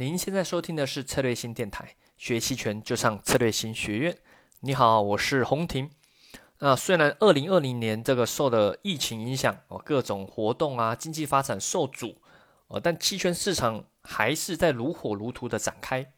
[0.00, 4.16] 您现在收听的是策略新电台，学期权就上策略新学院。
[4.60, 5.90] 你好，我是洪婷。
[6.60, 12.22] 那虽然二零二零年这个受的疫情影响哦，各种活动啊，经济发展受阻
[12.68, 16.12] 哦，但期权市场还是在如火如荼的展开。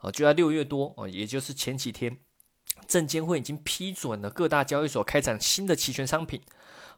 [0.00, 2.18] 哦，就在六月多哦，也就是前几天，
[2.86, 6.42] 证监会已经批准了各大交易所开展新的期权商品。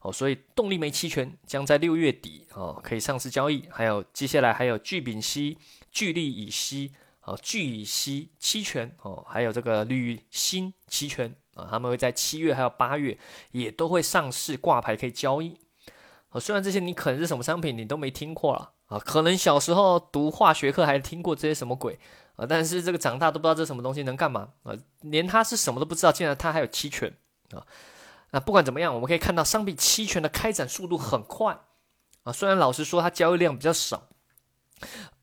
[0.00, 5.56] 哦，所以动力煤期权将在六月底哦可以上市交易，还有接下来还有聚丙烯、
[5.90, 13.18] 聚氯乙烯、哦聚乙烯期权哦，还有这个铝锌期权啊，他们会在七月还有八月
[13.52, 15.56] 也都会上市挂牌可以交易。
[16.30, 21.98] 啊，虽然这些你可能是什么商品你都没听过了啊，可能小时候读化学课还听过这些什么鬼
[22.36, 27.12] 啊，但是这个长大都不知道这什么东西能干嘛啊，连它是什么都不知道，竟然它还有期权
[27.50, 27.66] 啊。
[28.30, 31.60] 那不管怎么样，我们可以看到商品期权的开展速度很快
[32.22, 32.32] 啊。
[32.32, 34.08] 虽然老实说，它交易量比较少，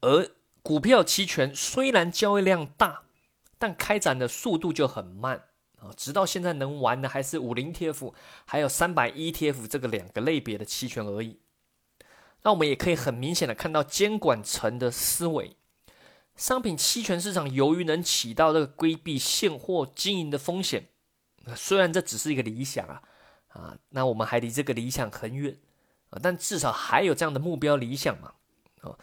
[0.01, 0.29] 而
[0.67, 3.03] 股票期权虽然交易量大，
[3.57, 5.45] 但开展的速度就很慢
[5.79, 5.93] 啊。
[5.95, 11.39] 直到现在能玩的还是五零 TF 还有三百 ETF 这个两个类别的期权而已。
[12.41, 15.55] 那我们也可以很明显的看到监管层的思维，
[16.35, 20.89] 商品期权市场由于能起到这个规避现货经营的风险。
[21.55, 23.01] 虽然这只是一个理想啊，
[23.53, 25.57] 啊，那我们还离这个理想很远
[26.09, 28.33] 啊，但至少还有这样的目标理想嘛，
[28.81, 28.99] 啊，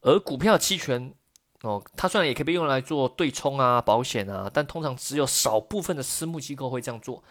[0.00, 1.14] 而股票期权
[1.62, 7.22] 哦，它虽然也可以被用来做对冲啊、保险啊，但通常只有少部分的私募机构会这样做，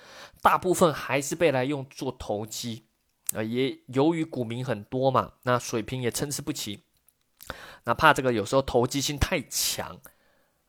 [0.42, 2.86] 大部分还是被来用做投机
[3.34, 6.84] 啊，也由于股民很多嘛，那水平也参差不齐，
[7.86, 10.00] 那怕这个有时候投机性太强。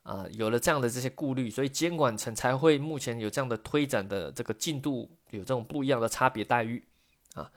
[0.04, 6.82] 啊，有了这样的这些顾虑，所以监管层才会目前有这样的推展的这个进度，有这种不一样的差别待遇
[7.34, 7.50] 啊。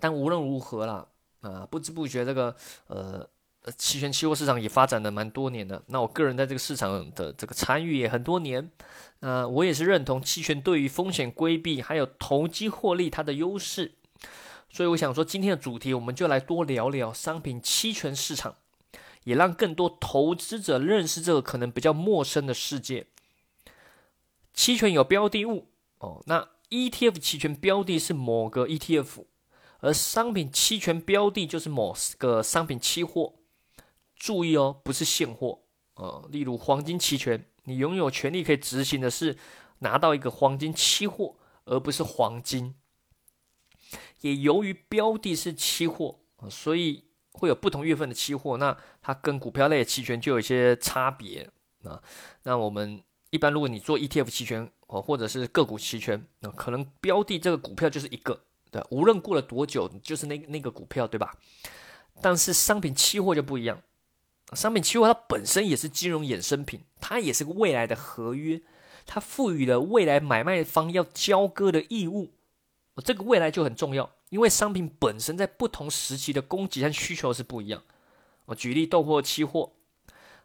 [0.00, 1.06] 但无论如何啦，
[1.40, 2.54] 啊，不知不觉这个
[2.86, 3.28] 呃
[3.76, 5.82] 期权期货市场也发展了蛮多年的。
[5.88, 8.70] 那我个人在这个市场的这个参与也很多年，
[9.20, 13.92] 啊，我也是认同期权对于风险规避还有投机获利它的优势。
[14.68, 18.56] 所以我想说，今天的主题我们就来多聊聊商品期权市场。
[19.24, 23.08] 也让更多投资者认识这个可能比较陌生的世界。
[24.54, 25.66] 期权有标的物
[25.98, 29.24] 哦，那 ETF 期权标的是某个 ETF，
[29.80, 33.34] 而商品期权标的就是某个商品期货。
[34.14, 35.60] 注意哦，不是现货
[35.94, 36.28] 呃。
[36.30, 39.36] 例如黄金期权，你拥有权利可以执行的是
[39.80, 42.74] 拿到一个黄金期货，而不是黄金。
[44.20, 46.20] 也由于标的是期货
[46.50, 47.04] 所以。
[47.38, 51.46] 会有不同月份的期货，那它跟股票类的期权就有一些差别
[51.84, 52.02] 啊。
[52.44, 58.45] 那我们一般如果你做 ETF 期权哦，或者是个股期权，那可能标的这个股票就是一个，
[58.90, 61.36] 无论过了多久，就是那那个股票，对吧？
[62.20, 63.82] 但是商品期货就不一样，
[64.52, 68.60] 商品期货它本身也是金融衍生品，它也是个未来的合约，
[69.04, 72.32] 它赋予了未来买卖方要交割的义务，
[73.04, 74.10] 这个未来就很重要。
[74.30, 77.82] 因为商品本身在不同时期的供给和需求是不一样。
[78.46, 79.72] 我举例豆粕期货，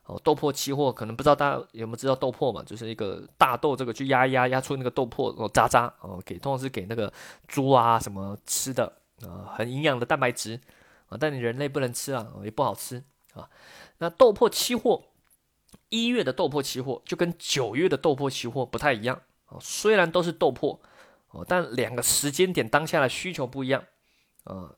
[0.05, 2.63] 哦，豆粕期货可能不知道大家有没有知道豆粕嘛？
[2.63, 7.11] 就是一个大豆这个去压一压压出那个豆粕哦渣渣哦，给通常是给那个
[7.47, 8.85] 猪啊什么吃的
[9.21, 10.59] 啊，很营养的蛋白质
[11.07, 13.03] 啊，但你人类不能吃啊，也不好吃
[13.33, 13.49] 啊。
[13.99, 15.03] 那豆粕期货
[15.89, 20.79] 一月的豆粕期货就跟九月的豆粕期货不太一样啊，虽然都是豆粕。
[21.33, 23.81] 哦，但两个时间点当下的需求不一样，
[24.43, 24.75] 啊，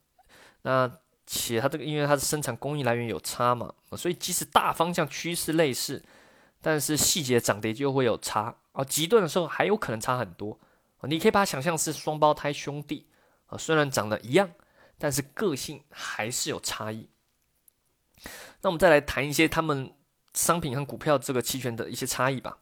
[0.62, 6.04] 那且它这个因为它的生产工艺来源有差嘛，所以即使大方向趋势类似，
[6.62, 10.60] 但是细节涨跌就会有差啊，极端的时候还有可能差很多
[10.98, 13.08] 啊，你可以把它想象是双胞胎兄弟
[13.46, 14.50] 啊，虽然长得一样，
[14.98, 17.10] 但是个性还是有差异。
[18.62, 19.94] 那我们再来谈一些他们
[20.34, 22.58] 商品和股票这个期权的一些差异吧，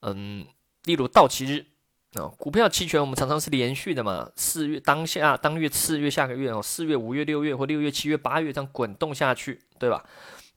[0.00, 0.46] 嗯，
[0.84, 1.66] 例如到期日。
[2.38, 10.04] 股票期权我们常常是连续的嘛，四月当下当月次月下个月哦，四月五月六月或六月七月八月这样滚动下去，对吧？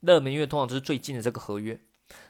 [0.00, 1.78] 热门月通常就是最近的这个合约，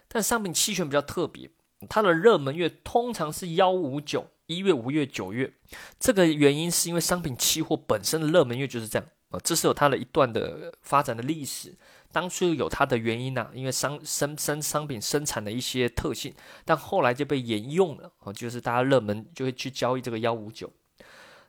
[0.09, 1.49] 但商品期权比较特别，
[1.89, 5.53] 它的热门月通常是幺五九一月、五月、九月。
[5.99, 11.73] 这个原因是因为商品期货本身的热门月就是这样啊，这是有它的一段的发展的历史。
[12.13, 16.35] 当初有它的原因呐，因为商生生商品生产的一些特性，
[16.65, 20.73] 但后来就被沿用了啊，就是大家热门就会去交易这个幺五九，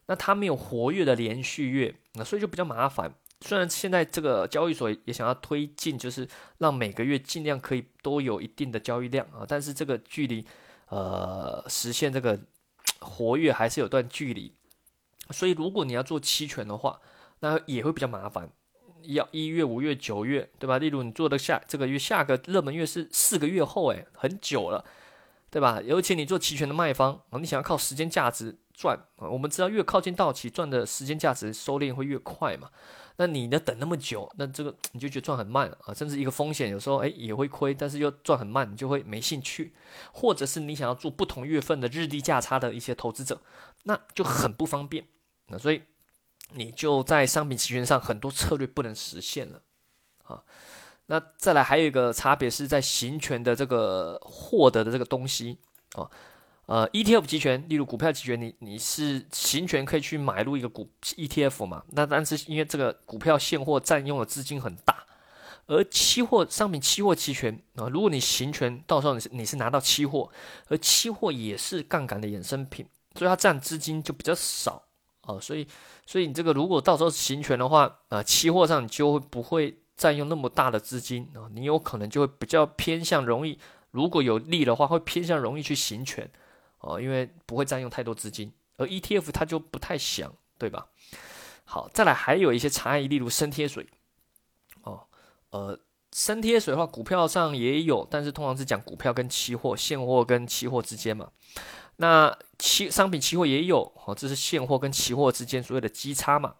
[0.06, 3.13] 那它没有活跃的连续月，那所以就比较麻烦。
[3.44, 6.28] 虽然现在这个交易所也想要推进，就是
[6.60, 10.46] 让每个月尽量可以都有一定的交易量啊，但是这个距离
[10.90, 12.40] 呃实现这个
[13.00, 14.54] 活跃还是有段距离，
[15.31, 17.02] 所以如果你要做期权的话，
[17.40, 18.52] 那也会比较麻烦。
[19.03, 20.77] 要一月、五月、九月，对吧？
[20.77, 24.83] 例如你做的下这个月下个热门月是四个月后，诶，很久了，
[25.50, 25.81] 对吧？
[25.81, 32.69] 尤其你做期权的卖方啊，你想要靠时间价值赚啊，我们知道越靠近到期，赚的时间价值收敛会越快嘛。
[33.18, 33.59] 那你呢？
[33.59, 39.74] 等那么久，那这个你就觉得赚很慢啊，甚至一个风险，有时候诶也会亏，但是又赚很慢，你就会没兴趣。
[40.12, 43.39] 或者是你想要做不同月份的日历价差的一些投资者，
[43.83, 45.06] 那就很不方便。
[45.50, 45.83] 那所以
[46.53, 49.62] 你就在商品期权上很多策略不能实现了
[50.24, 50.44] 啊。
[51.07, 55.57] 那再来还有一个差别是在行权的这个获得的这个东西
[55.94, 56.09] 啊。
[56.68, 61.83] 呃，ETF 期权，例如股票期权，你你是行权可以去买入一个股 ETF 嘛？
[61.89, 65.03] 那但是因为这个股票现货占用的资金很大，
[65.65, 70.31] 而期货商品期货期权啊，如果你行权，到时候你是你是拿到期货，
[70.69, 74.81] 而期货也是杠杆的衍生品，所以它占资金就比较少
[75.24, 75.40] 哦。
[75.40, 75.68] 所以
[76.06, 83.60] 所以你这个如果到时候行权的话啊，期货上你就会不会占用那么大的资金啊，你有可能就会比较偏向容易，
[83.92, 86.30] 如果有利的话，会偏向容易去行权。
[86.84, 90.88] 哦，因为不会占用太多资金，而 ETF 它就不太想，对吧？
[91.64, 93.88] 好，再来还有一些差异，例如深贴水。
[94.82, 95.06] 哦，
[95.52, 95.80] 呃，
[96.12, 101.30] 深贴水的话，股票上也有，但是通常是讲股票跟期货、现货跟期货之间嘛。
[102.01, 106.56] 那期商品期货也有，哦，这是现货跟期货之间所谓的基差嘛。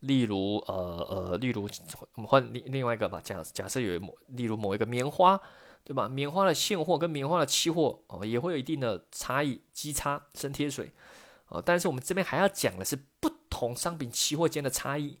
[0.00, 1.68] 例如，呃呃，例如
[2.14, 5.38] 我们换另另外一个吧，假假设有某，例如某一个棉花。
[5.84, 6.06] 对吧？
[6.06, 10.92] 棉花的现货跟棉花的期货哦，也会有一定的差异，基差升贴水
[11.48, 11.62] 哦。
[11.64, 15.18] 但是我们这边还要讲的是不同商品期货间的差异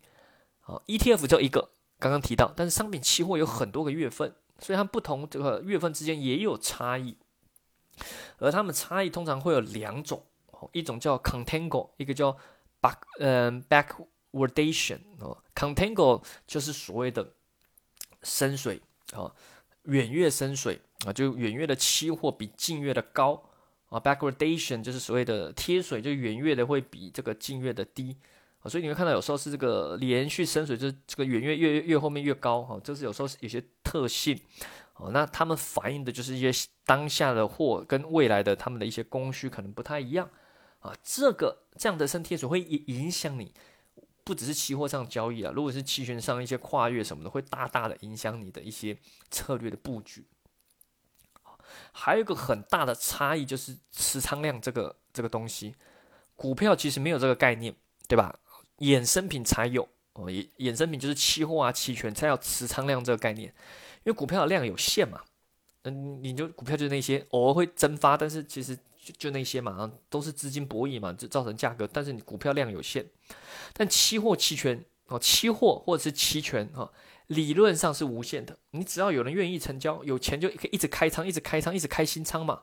[0.66, 0.82] 哦。
[0.86, 7.16] ETF 就一个，刚刚提到，但是商品期货有很多个月份，所以它不同这个月份之间也有差异。
[8.38, 10.22] 而它们差异通常会有两种，
[10.72, 12.36] 一种叫 contango，一个叫
[12.80, 15.36] back 嗯 backwardation 哦。
[15.54, 17.32] contango 就是所谓的
[18.22, 18.80] 深水
[19.12, 19.34] 啊。
[19.84, 23.42] 远月深水啊，就远月的期货比近月的高
[23.88, 28.14] 啊，backwardation 就是所谓的贴水，就远月的会比这个近月的低，
[28.66, 34.38] 所以你会看到有时候是这个连续深水，就是这个远月越越后面越高哈，这是有时候有些特性
[34.98, 40.28] 哦，那他们反映的就是一些当下的货跟未来的他们的一些供需可能不太一样
[40.80, 43.52] 啊，这个这样的深贴水会影影响你。
[44.24, 48.94] 不只是期货上交易啊，如果是期权上一些跨越什么的，会大大的影响你的一些
[49.30, 50.26] 策略的布局。
[51.92, 55.74] 还有一个很大的差异就是持仓量这个这个东西，
[56.36, 57.74] 股票其实没有这个概念，
[58.06, 58.38] 对吧？
[58.80, 63.54] 衍生品才有哦，衍衍生品就是期货啊、期权才有持仓量这个概念，
[64.04, 65.22] 因为股票的量有限嘛，
[65.82, 68.76] 嗯，你就股票就那些偶尔会蒸发，但是其实。
[69.00, 71.88] 就就那些嘛，都是资金博弈嘛，就造成价格。
[71.90, 73.06] 但是你股票量有限，
[73.72, 76.92] 但期货、期权哦，期货或者是期权哈，
[77.28, 78.58] 理论上是无限的。
[78.72, 82.60] 你只要有人愿意成交，有钱就可以一直开仓，一直开仓，一直开新仓嘛。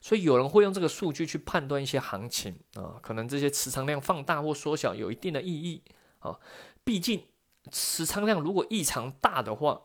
[0.00, 5.82] 所以有人会用这个数据去判断一些行情啊，可能这些持仓量放大或缩小有一定的意义
[6.20, 6.38] 啊。
[6.82, 7.26] 毕竟
[7.70, 9.82] 持仓量如果异常大的话，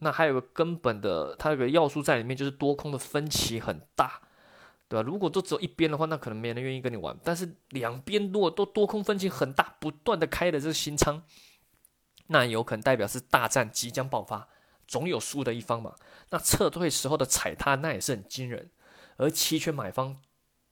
[0.00, 4.20] 那还有个根本的，它有个要素在里面，就是多空的分歧很大。
[4.88, 5.06] 对吧？
[5.06, 7.16] 如果都只有一边的话，那可能没人愿意跟你玩。
[7.22, 11.22] 但是两边如果都多空分歧很大，不断的开的这个新仓，
[12.26, 14.48] 那有可能代表是大战即将爆发，
[14.88, 15.94] 总有输的一方嘛。
[16.30, 18.68] 那撤退时候的踩踏那也是很惊人，
[19.16, 20.20] 而期权买方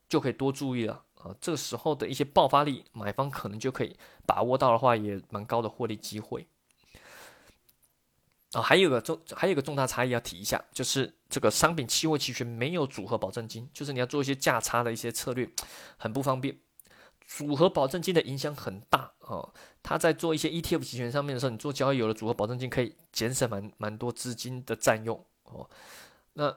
[0.08, 1.32] 就可以多注意了啊。
[1.40, 6.44] 这个时候的一些爆发力，买方可能就可以把握到的话，也蛮高的获利机会。
[8.52, 15.49] 啊，还有个重，还有个重大差异要提一下，就是这个商品期货期权没有组合保证金，就是你要做一些价差的一些策略，
[15.97, 16.59] 很不方便。
[17.26, 19.52] 组合保证金的影响很大哦，
[19.83, 25.69] 它在做一些 ETF 期权上面的时候，你做交易有了组合保证金，可以减省蛮蛮多资金的占用哦。
[26.33, 26.57] 那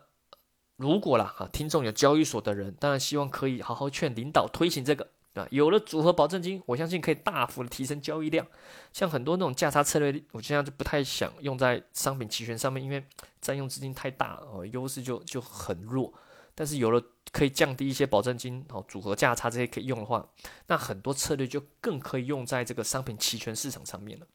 [0.78, 5.10] 如果啦啊，听众有交易所的人，当然希望可以好好劝领导推行这个。
[5.34, 8.46] 啊，有了组合保证金，我相信可以大幅的提升交易量。
[8.92, 13.02] 像很多那种价差策略，我现在就不太想用在商品期权上面，因为
[13.40, 16.14] 占用资金太大哦，优势就就很弱。
[16.54, 20.28] 但是有了可以降低一些保证金哦，组合价差这些可以用的话，
[20.68, 24.28] 那很多策略就更可以用在这个商品期权市场上面了。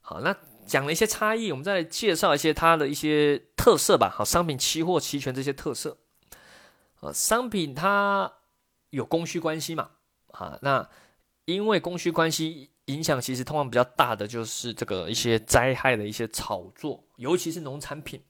[0.00, 0.34] 好，那
[0.64, 4.08] 讲了一些差异，我们再来介绍一些它的一些特色吧。
[4.08, 5.98] 好，商品期货期权这些特色，
[7.00, 8.32] 啊，商品它。
[8.94, 9.90] 有供需关系嘛？
[10.32, 10.88] 啊，那
[11.44, 18.22] 因为供需关系影响，其实通常比较大的就是这个一些灾害的一些炒作，尤其是农产品，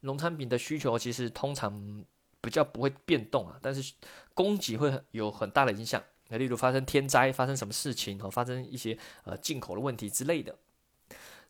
[0.00, 2.04] 农产品的需求其实通常
[2.40, 3.94] 比较不会变动啊，但是
[4.34, 6.02] 供给会有很大的影响。
[6.28, 10.56] 那例如发生天灾，发生什么事情，和发生一些呃进口的问题之类的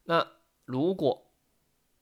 [0.04, 0.26] 那
[0.64, 1.26] 如果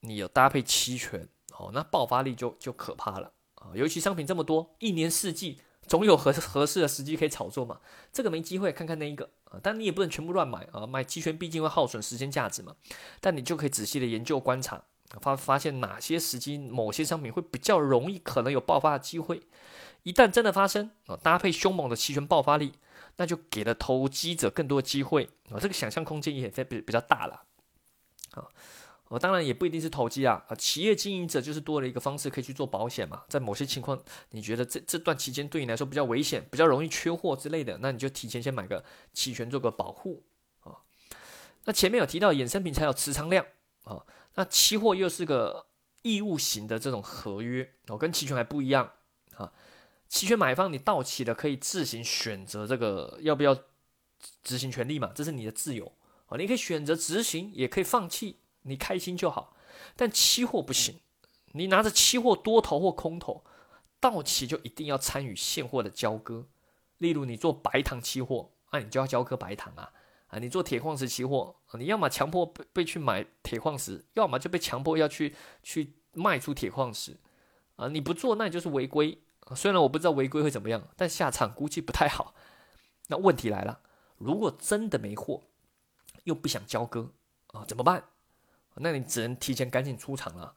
[0.00, 3.73] 你有搭配期权，哦，那爆发力就就可怕了啊！
[3.75, 7.81] 尤其商品这么多，一年四季总有合合适的时机可以炒作嘛。
[8.12, 10.87] 这个没机会，看看那一个啊，但你也不能全部乱买啊。
[10.87, 12.75] 买期权毕竟会耗损时间价值嘛。
[13.21, 14.83] 但你就可以仔细的研究观察，
[15.21, 19.43] 发发现哪些时机某些商品会比较容易可能有爆发的机会。
[20.02, 22.73] 一旦真的发生啊，搭配凶猛的期权爆发力，
[23.16, 25.59] 那就给了投机者更多机会啊。
[25.61, 27.43] 这个想象空间也比比较大了
[28.33, 28.47] 啊。
[29.09, 33.23] 我当然也不一定是投机啊，啊，企业经营者就是多了一个方式可以去做保险嘛。
[33.29, 40.25] 在某些情况，你觉得这这段期间对你来说比较危险，比较容易缺货之类的，那你就提前先买个期权做个保护
[40.61, 40.83] 啊。
[41.67, 43.47] 那前面有提到衍生品才有持仓量
[43.85, 45.67] 啊，那期货又是个
[46.03, 48.91] 义务型的这种合约哦，跟期权还不一样
[49.37, 49.53] 啊。
[50.09, 53.57] 期权买方你到期了可以自行选择这个要不要
[54.43, 55.93] 执行权利嘛，这是你的自由
[56.27, 58.41] 啊，你可以选择执行，也可以放弃。
[58.67, 59.57] 你开心就好，
[59.97, 61.01] 但期货不行。
[61.53, 63.45] 你拿着期货多头或空头
[63.99, 66.47] 到期，就一定要参与现货的交割。
[66.99, 69.93] 例如，你做白糖期货，那你就要交割白糖啊
[70.29, 70.39] 啊！
[70.39, 77.19] 你做铁矿石期货，你要么强迫被被去买铁矿石，要么就被强迫要去去卖出铁矿石
[77.77, 77.89] 啊！
[77.89, 79.19] 你不做，那你就是违规。
[79.55, 82.35] 虽然我不知道违规会怎么样，但下场估计不太好。
[83.09, 83.81] 那问题来了，
[84.19, 85.45] 如果真的没货，
[86.25, 87.13] 又不想交割
[87.49, 88.05] 啊，怎么办？
[88.80, 90.54] 那你只能提前赶紧出场了，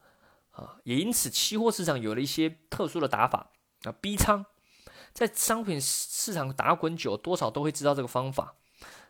[0.50, 3.50] 啊，也因此期货市场有了一些特殊的打法
[3.84, 4.44] 啊，逼仓，
[5.12, 8.54] 在商品市场打滚久，多少都会知道这个方法，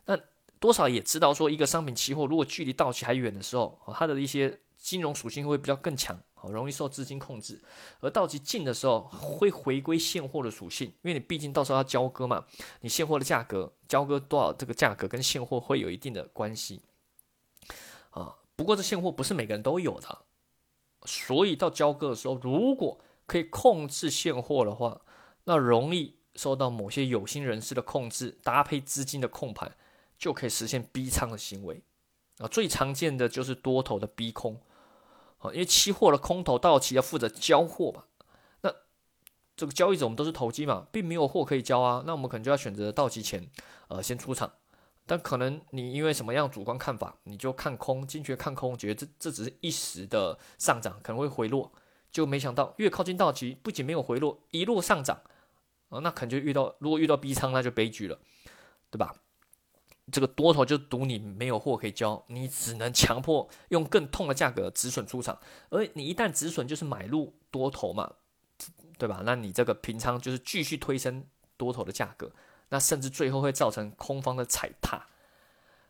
[0.06, 0.18] 那
[0.58, 7.60] 多少也知道说，一个商品期货如果距离到期还远的时候，它的一些金融属性会比较更强，好容易受资金控制，
[8.00, 12.44] 而到期近的时候会回归现货的属性，因为你毕竟到时候要交割嘛，
[12.80, 16.82] 你现货的价格交割多少，这个价格跟现货会有一定的关系，
[18.60, 20.18] 不过这现货不是每个人都有的，
[21.06, 25.00] 所以到交割的时候，如果可以控制现货的话，
[25.44, 29.74] 那容易受到某些有心人士的控制，搭配资金的控盘，
[30.18, 31.82] 就可以实现逼仓的行为
[32.36, 32.46] 啊。
[32.46, 34.60] 最常见的就是多头的逼空
[35.38, 38.04] 啊，因为期货的空头到期要负责交货嘛，
[38.60, 38.70] 那
[39.56, 43.50] 这个交易者我们都是投机嘛，并没有货可以交啊，那我们可能就要选择到期前
[43.88, 44.52] 呃先出场。
[45.10, 51.72] 但可能你因为什么样主观看法，你就看空，坚决看空，觉得这这只是一时的上涨，可能会回落，
[52.12, 55.20] 就没想到越靠近到期，不仅没有回落，一路上涨，
[55.88, 58.20] 啊，那可能就遇到，如果遇到逼仓，那就悲剧了，
[58.88, 59.16] 对吧？
[60.12, 65.40] 这个多头就赌你没有货可以交，你只能强迫用更痛的价格止损出场，
[65.70, 68.12] 而你一旦止损，就是买入多头嘛，
[68.96, 69.22] 对吧？
[69.24, 71.26] 那你这个平仓就是继续推升
[71.56, 72.30] 多头的价格。
[72.70, 75.00] 那甚至最后会造成空方的踩踏，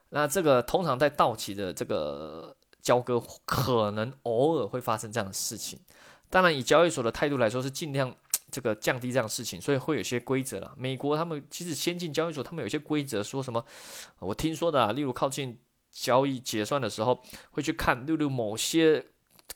[0.09, 5.79] 那这个通常在到期的这个交割，可能偶尔会发生这样的事情。
[6.29, 8.15] 当然，以交易所的态度来说，是尽量
[8.51, 10.73] 这个降低这样的事情，所以会有些规则了。
[10.77, 13.65] 美国他们其实先进交易所，他们有些规则，说什么？
[14.21, 15.59] 我听说的，啊，例如靠近
[15.91, 19.05] 交易结算的时候，会去看，例如某些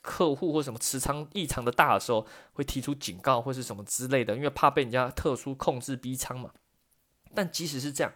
[0.02, 6.50] 客户或什么持仓异常的大的时候，会提出警告或是什么之类的，因为怕被人家特殊控制逼仓嘛。
[7.34, 8.12] 但即使是这样，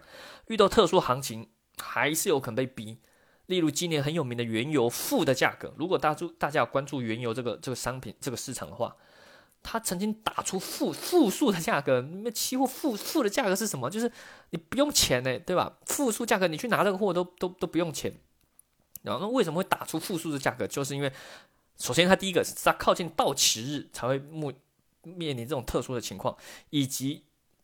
[0.47, 2.99] 遇到特殊行情，还是有可能被逼。
[3.47, 8.95] 例如今年很有名的原油负的价格，如果大注大家有关注原油这个这个商品这个市场的话，
[9.63, 11.99] 它曾经打出负负数的价格。
[12.01, 13.89] 那期货负负的价格是什么？
[13.89, 14.11] 就是
[14.51, 15.79] 你不用钱呢，对吧？
[15.87, 18.13] 负数价格你去拿这个货都都都不用钱。
[19.01, 20.67] 然后那为什么会打出负数的价格？
[20.67, 21.11] 就是因为
[21.77, 24.53] 首先它第一个是它靠近到期日才会面
[25.01, 26.37] 面临这种特殊的情况，
[26.69, 27.23] 以及。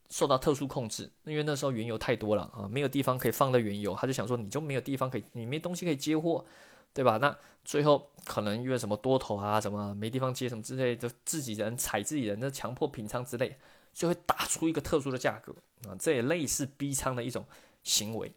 [0.09, 6.45] 受到特殊控制，因为那时候原油太多了啊，没有地方可以放的原油，他就想说你就没有地方可以，你没东西可以接货，
[6.93, 7.17] 对吧？
[7.17, 13.57] 那最后可能因为什么多头啊，什么没地方接什么之类的，自己人踩自己人，那强迫平仓之类，
[13.93, 15.55] 就会打出一个特殊的价格
[15.87, 17.45] 啊，这也类似逼仓的一种
[17.83, 18.31] 行为。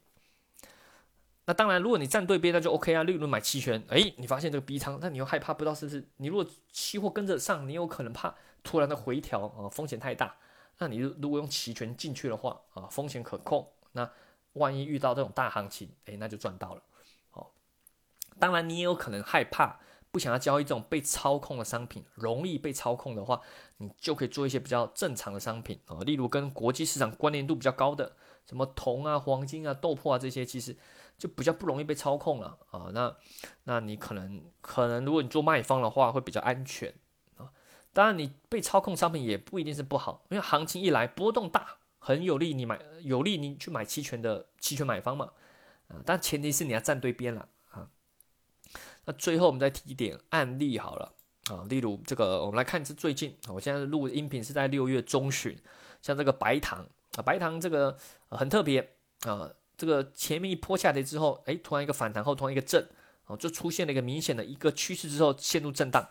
[1.45, 3.03] 那当然，如果你站对边，那就 OK 啊。
[3.05, 10.37] 例如买期权，诶，你发现这个逼仓，那你又害怕，不知道是不是你如果期货跟着上，你有可能怕突然的回调啊，风险太大。
[10.79, 13.69] 那你如果用期权进去的话啊，风险可控。
[13.93, 14.09] 那
[14.53, 16.83] 万一遇到这种大行情，诶，那就赚到了。
[17.31, 17.53] 好，
[18.39, 19.81] 当然你也有可能害怕，
[20.11, 23.41] 不想要交易这种被操控的商品，容易被操控的话，
[23.79, 28.17] 你就可以做一些比较正常的商品啊，例如跟国际市场关联度比较高的，
[28.47, 30.77] 什么铜啊、黄金啊、豆粕啊这些，其实
[31.17, 32.91] 就比较不容易被操控了啊。
[32.93, 33.17] 那
[33.65, 36.95] 那你可能可能如果你做卖方的话，会比较安全。
[37.93, 45.33] 当然，你被操控商品也不一定是不好，因为行情一来波动大，很有利你买，有利你去买期权的期权买方嘛，
[45.89, 47.89] 啊，但前提是你要站对边了啊。
[49.05, 51.13] 那最后我们再提一点案例好了
[51.51, 55.59] 啊，例如这个，我们来看是最近，我现在录音频是在六月中旬，
[56.03, 57.97] 像这个白糖啊，白糖这个
[58.29, 62.87] 很特别啊，这个前面一波下跌之后，哎，突然一个反弹后突然一个震，
[63.27, 66.07] 哦，就出现了一个明显的一个趋势之后陷入震荡，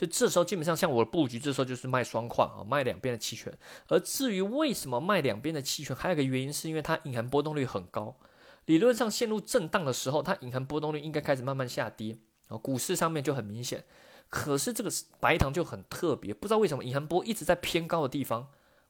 [0.00, 3.52] 所以这时候基本上像我的布局，这时候就是卖双矿啊，卖两边的期权。
[3.86, 8.16] 而至于为什么卖两边的期权，还有一个原因是因为它隐含波动率很高。
[8.64, 12.16] 理论上陷入震荡的时候，它隐含波动率应该开始慢慢下跌
[12.48, 13.84] 啊，股市上面就很明显。
[14.30, 14.90] 可是这个
[15.20, 18.48] 白糖就很特别，不知道为什么隐含波一直在偏高的地方，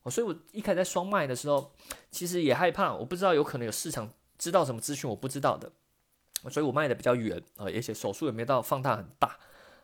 [0.09, 1.73] 所以我一开始在双卖的时候，
[2.13, 5.73] 其实也害怕，我不知道有可能有市场知道什么资讯我不知道的，
[6.53, 9.37] 所以我卖的比较远啊，而且手术也没到放大很大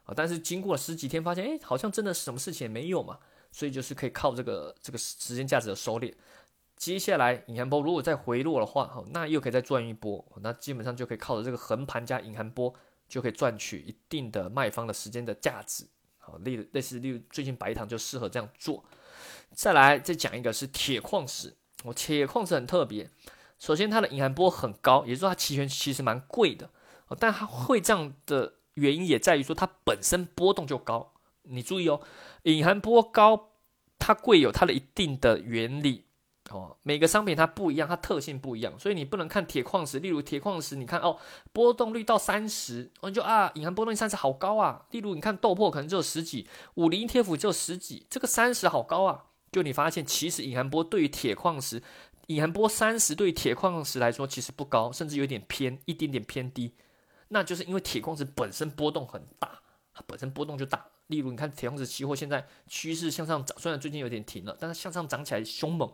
[0.07, 0.15] 啊。
[0.17, 3.19] 但是经过了十几天，发现哎，好像真的什么事情也没有嘛，
[3.53, 6.15] 所以就是可以靠这个这个时间价值的收敛。
[6.77, 12.75] 接下来隐含波如果再回落的话，哈，那又可以再赚一波，那基本上就可以靠着这个横盘加隐含波，
[13.09, 15.87] 就可以赚取一定的卖方的时间的价值，
[16.19, 18.85] 好，类类似例如最近白糖就适合这样做。
[19.53, 23.11] 再来再讲一个是铁矿石，我铁矿石很特别，
[23.59, 26.69] 首先它的隐含波很高，也就是说它期权其实蛮贵的，
[27.19, 32.01] 但它会这样的原因也在于说它本身波动就高，你注意哦，
[32.45, 33.51] 隐含波高，
[33.99, 36.05] 它贵有它的一定的原理。
[36.51, 39.99] 哦，每个商品它不一样，它特性不一样，所以你不能看铁矿石。
[39.99, 41.19] 例如铁矿石，你看哦，
[41.53, 44.87] 波动率到三十，你就啊，隐含波动率三十好高啊。
[44.93, 49.25] 例如你看豆粕可能只有十几，五零 ETF 只有十几，这个三十好高啊。
[49.51, 51.83] 就你发现其实隐含波对于铁矿石，
[52.29, 56.75] 隐含波三十对于铁矿石来说其实不高，甚至有点偏一点点偏低。
[57.29, 59.61] 那就是因为铁矿石本身波动很大，
[59.93, 60.87] 它本身波动就大。
[61.09, 65.93] 例如你看铁矿石期货现在趋势向上涨，虽然最近有点停了，但是向上涨起来凶猛。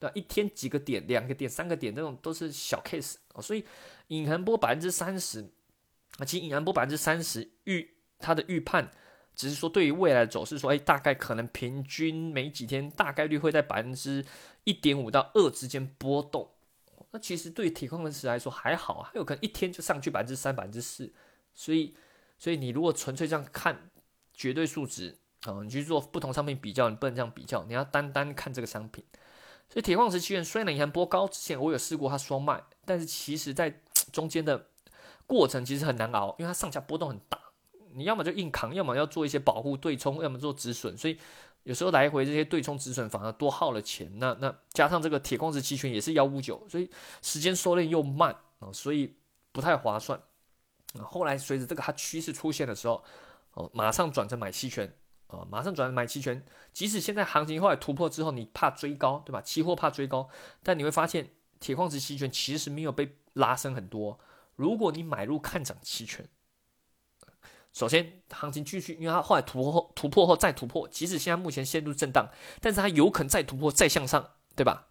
[0.00, 3.64] 对吧一天几个点，两个点，三个点，这种都是小 case 啊，所以
[4.06, 5.40] 隐含波百分之三十，
[6.18, 8.92] 啊，其实隐含波百分之三十预它的预判，
[9.34, 14.24] 只是说对于未来的走势说，哎，大概可能平均每几天大概率会在百分之
[14.62, 16.48] 一点五到二之间波动。
[17.10, 21.12] 那其实对铁矿石来说还好啊，有可能一天就上去百分之三、百分之四。
[21.54, 21.94] 所以，
[22.38, 23.90] 所以你如果纯粹这样看
[24.32, 29.04] 绝对数值啊，你去做不同商品比较，你不能这样比较，你要单单看这个商品。
[29.68, 33.80] 所以铁矿石期权虽然隐含波高，之前我有试过它双卖，但是其实在
[34.12, 34.68] 中间的
[35.26, 37.38] 过程其实很难熬，因为它上下波动很大，
[37.92, 41.18] 你要么就硬扛，要么要做一些保护对冲，要么做止损，所以
[41.64, 44.10] 有时候来回这些对冲止损反而多耗了钱。
[44.18, 46.90] 那那加上这个铁矿石期权也是幺五九，所以
[47.22, 49.16] 时间收敛又慢啊，所以
[49.52, 50.20] 不太划算
[50.94, 51.02] 啊。
[51.02, 53.02] 后来随着这个它趋势出现的时候，
[53.54, 54.92] 哦，马上转成买期权。
[55.28, 56.42] 啊，马上转成买期权，
[56.72, 59.42] 即使现在行情后来突破之后，你怕追高，对吧？
[59.42, 60.26] 期货怕追高，
[60.62, 61.28] 但你会发现
[61.60, 64.18] 铁矿石期权其实没有被拉升很多。
[64.56, 66.26] 如果你买入看涨期权，
[67.78, 72.28] 首先行情继续，因为它后来突破后突破后再突破，即使现在目前陷入震荡，
[72.60, 74.88] 但是它有可能再突破再向上，对吧？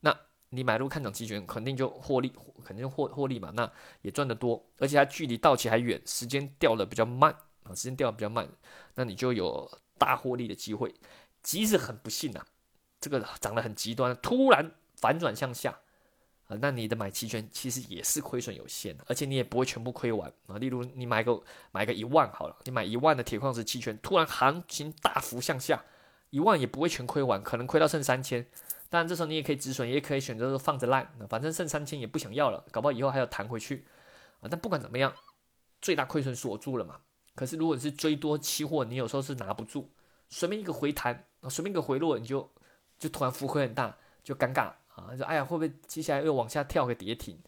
[0.00, 2.32] 那你买入看涨期权肯定就获利，
[2.64, 3.70] 肯定获获利嘛，那
[4.02, 7.72] 也赚得多，而且它距离到期还远，时间掉的比较慢啊。
[7.72, 8.48] 时间掉的比较慢，
[8.96, 10.92] 那你就有大获利的机会。
[11.44, 12.44] 即使很不幸啊，
[13.00, 15.78] 这个涨得很极端，突然反转向下
[16.48, 20.58] 啊，那你的买期权其实也是亏损有限，而且你也不会全部亏完啊。
[20.58, 25.84] 例如你买个买个一万好了，你买一万的铁矿石期权，突然行情大幅向下，
[26.30, 28.44] 一万也不会全亏完，可能亏到剩三千。
[28.88, 33.84] 当然这时候你也可以止损，也可以选择放着烂，反正剩三千也不想要了，搞不好以后还要弹回去
[34.40, 34.48] 啊。
[34.50, 35.12] 但不管怎么样，
[35.82, 36.96] 最大亏损锁住了嘛。
[37.34, 39.88] 可是，如果你是追多期货，你有时候是拿不住，
[40.30, 42.50] 随便一个回弹啊，随便一个回落，你就
[42.98, 44.72] 就突然浮亏很大，就尴尬
[45.16, 47.38] 就哎呀，会不会接下来又往下跳个跌停？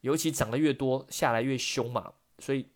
[0.00, 2.12] 尤其涨得越多，下来越凶嘛。
[2.38, 2.66] 所以，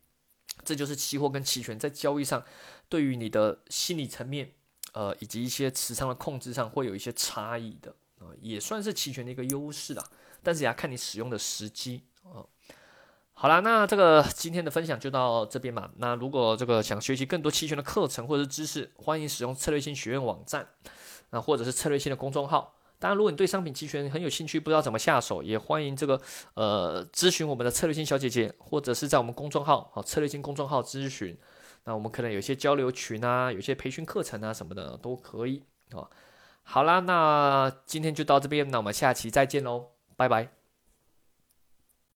[0.62, 2.44] 这就是期货跟期权在交易上，
[2.88, 4.52] 对于你的心理层面，
[4.92, 10.04] 呃，以及一些持仓的控制上，会有一些差异的啊，也算是期权的一个优势啦。
[10.42, 12.44] 但是也要看你使用的时机啊。
[13.32, 15.90] 好啦，那这个今天的分享就到这边嘛。
[15.96, 20.68] 那如果这个想学习更多期权的课程或者是知识，欢迎使用策略性学院网站，
[21.30, 22.76] 那或者是策略性的公众号。
[23.04, 26.18] 当然，如果你对商品期权很有兴趣，不知道怎么下手，也欢迎这个
[26.54, 31.36] 呃咨询我们的策略性小姐姐，或者是在我们公众号啊策略性公众号咨询。
[31.84, 35.62] 那我们可能有些交流群啊，有些培训课程啊什么的都可以
[35.92, 36.08] 啊。
[36.62, 40.63] 好啦，那今天就到这边，那我们下期再见喽，拜拜。